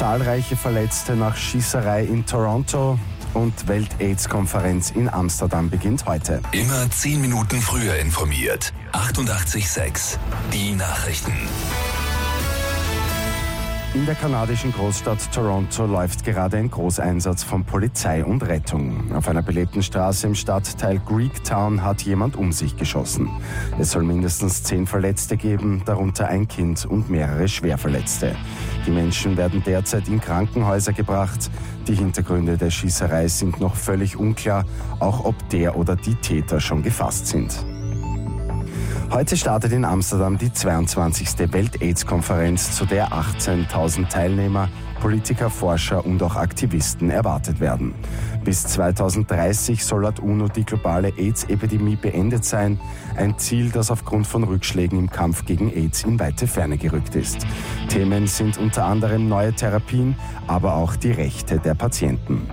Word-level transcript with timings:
zahlreiche 0.00 0.56
Verletzte 0.56 1.14
nach 1.14 1.36
Schießerei 1.36 2.04
in 2.04 2.24
Toronto 2.24 2.98
und 3.34 3.68
Welt-AIDS-Konferenz 3.68 4.92
in 4.92 5.10
Amsterdam 5.10 5.68
beginnt 5.68 6.06
heute. 6.06 6.40
Immer 6.52 6.90
zehn 6.90 7.20
Minuten 7.20 7.60
früher 7.60 7.96
informiert. 7.96 8.72
88.6 8.94 10.16
Die 10.54 10.72
Nachrichten. 10.72 11.34
In 13.92 14.06
der 14.06 14.14
kanadischen 14.14 14.72
Großstadt 14.72 15.32
Toronto 15.34 15.84
läuft 15.84 16.24
gerade 16.24 16.58
ein 16.58 16.70
Großeinsatz 16.70 17.42
von 17.42 17.64
Polizei 17.64 18.24
und 18.24 18.46
Rettung. 18.46 19.12
Auf 19.12 19.26
einer 19.26 19.42
belebten 19.42 19.82
Straße 19.82 20.28
im 20.28 20.36
Stadtteil 20.36 21.00
Greektown 21.00 21.82
hat 21.82 22.02
jemand 22.02 22.36
um 22.36 22.52
sich 22.52 22.76
geschossen. 22.76 23.28
Es 23.80 23.90
soll 23.90 24.04
mindestens 24.04 24.62
zehn 24.62 24.86
Verletzte 24.86 25.36
geben, 25.36 25.82
darunter 25.84 26.28
ein 26.28 26.46
Kind 26.46 26.86
und 26.86 27.10
mehrere 27.10 27.48
Schwerverletzte. 27.48 28.36
Die 28.86 28.92
Menschen 28.92 29.36
werden 29.36 29.60
derzeit 29.66 30.06
in 30.06 30.20
Krankenhäuser 30.20 30.92
gebracht. 30.92 31.50
Die 31.88 31.96
Hintergründe 31.96 32.56
der 32.56 32.70
Schießerei 32.70 33.26
sind 33.26 33.58
noch 33.58 33.74
völlig 33.74 34.16
unklar, 34.16 34.66
auch 35.00 35.24
ob 35.24 35.34
der 35.48 35.76
oder 35.76 35.96
die 35.96 36.14
Täter 36.14 36.60
schon 36.60 36.84
gefasst 36.84 37.26
sind. 37.26 37.66
Heute 39.12 39.36
startet 39.36 39.72
in 39.72 39.84
Amsterdam 39.84 40.38
die 40.38 40.52
22. 40.52 41.52
Welt-AIDS-Konferenz, 41.52 42.76
zu 42.76 42.86
der 42.86 43.08
18.000 43.08 44.08
Teilnehmer, 44.08 44.68
Politiker, 45.00 45.50
Forscher 45.50 46.06
und 46.06 46.22
auch 46.22 46.36
Aktivisten 46.36 47.10
erwartet 47.10 47.58
werden. 47.58 47.92
Bis 48.44 48.64
2030 48.68 49.84
soll 49.84 50.02
laut 50.02 50.20
UNO 50.20 50.46
die 50.46 50.64
globale 50.64 51.12
AIDS-Epidemie 51.18 51.96
beendet 51.96 52.44
sein, 52.44 52.78
ein 53.16 53.36
Ziel, 53.36 53.70
das 53.70 53.90
aufgrund 53.90 54.28
von 54.28 54.44
Rückschlägen 54.44 54.96
im 54.96 55.10
Kampf 55.10 55.44
gegen 55.44 55.72
AIDS 55.76 56.04
in 56.04 56.20
weite 56.20 56.46
Ferne 56.46 56.78
gerückt 56.78 57.16
ist. 57.16 57.44
Themen 57.88 58.28
sind 58.28 58.58
unter 58.58 58.84
anderem 58.84 59.28
neue 59.28 59.52
Therapien, 59.52 60.14
aber 60.46 60.76
auch 60.76 60.94
die 60.94 61.10
Rechte 61.10 61.58
der 61.58 61.74
Patienten. 61.74 62.48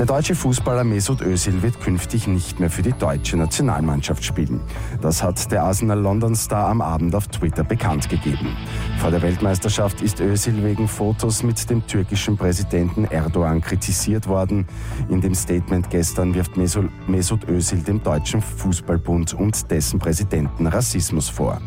Der 0.00 0.06
deutsche 0.06 0.34
Fußballer 0.34 0.82
Mesut 0.82 1.20
Özil 1.20 1.60
wird 1.60 1.78
künftig 1.78 2.26
nicht 2.26 2.58
mehr 2.58 2.70
für 2.70 2.80
die 2.80 2.94
deutsche 2.94 3.36
Nationalmannschaft 3.36 4.24
spielen. 4.24 4.62
Das 5.02 5.22
hat 5.22 5.52
der 5.52 5.62
Arsenal 5.64 6.00
London 6.00 6.34
Star 6.34 6.68
am 6.68 6.80
Abend 6.80 7.14
auf 7.14 7.28
Twitter 7.28 7.64
bekannt 7.64 8.08
gegeben. 8.08 8.56
Vor 8.96 9.10
der 9.10 9.20
Weltmeisterschaft 9.20 10.00
ist 10.00 10.20
Özil 10.20 10.64
wegen 10.64 10.88
Fotos 10.88 11.42
mit 11.42 11.68
dem 11.68 11.86
türkischen 11.86 12.38
Präsidenten 12.38 13.04
Erdogan 13.04 13.60
kritisiert 13.60 14.26
worden. 14.26 14.66
In 15.10 15.20
dem 15.20 15.34
Statement 15.34 15.90
gestern 15.90 16.32
wirft 16.34 16.52
Mesut 16.56 17.46
Özil 17.46 17.82
dem 17.82 18.02
deutschen 18.02 18.40
Fußballbund 18.40 19.34
und 19.34 19.70
dessen 19.70 19.98
Präsidenten 19.98 20.66
Rassismus 20.66 21.28
vor. 21.28 21.60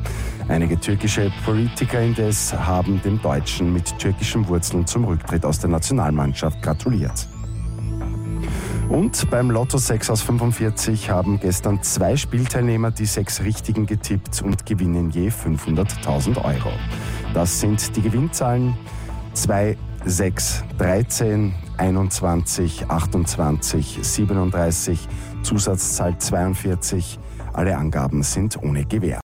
Einige 0.47 0.79
türkische 0.79 1.31
Politiker 1.45 2.01
indes 2.01 2.51
haben 2.51 2.99
dem 3.03 3.21
Deutschen 3.21 3.71
mit 3.71 3.95
türkischen 3.99 4.47
Wurzeln 4.47 4.87
zum 4.87 5.05
Rücktritt 5.05 5.45
aus 5.45 5.59
der 5.59 5.69
Nationalmannschaft 5.69 6.63
gratuliert. 6.63 7.27
Und 8.89 9.29
beim 9.29 9.51
Lotto 9.51 9.77
6 9.77 10.09
aus 10.09 10.21
45 10.21 11.09
haben 11.09 11.39
gestern 11.39 11.81
zwei 11.83 12.15
Spielteilnehmer 12.15 12.91
die 12.91 13.05
sechs 13.05 13.41
Richtigen 13.41 13.85
getippt 13.85 14.41
und 14.41 14.65
gewinnen 14.65 15.09
je 15.11 15.29
500.000 15.29 16.43
Euro. 16.43 16.71
Das 17.33 17.59
sind 17.59 17.95
die 17.95 18.01
Gewinnzahlen 18.01 18.75
2, 19.33 19.77
6, 20.05 20.63
13, 20.77 21.53
21, 21.77 22.89
28, 22.89 23.99
37, 24.01 25.07
Zusatzzahl 25.43 26.17
42. 26.17 27.19
Alle 27.53 27.77
Angaben 27.77 28.23
sind 28.23 28.61
ohne 28.61 28.85
Gewähr. 28.85 29.21